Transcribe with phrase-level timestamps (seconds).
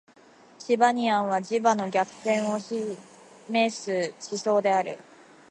[0.57, 2.97] チバニアンは磁場の逆転を示
[3.71, 4.97] す地層である